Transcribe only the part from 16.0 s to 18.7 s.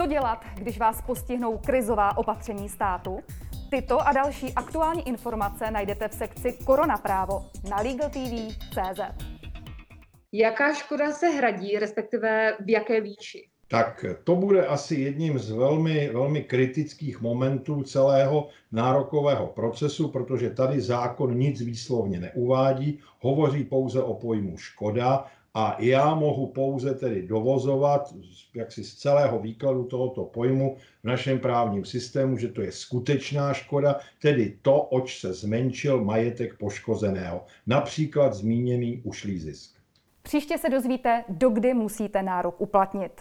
velmi kritických momentů celého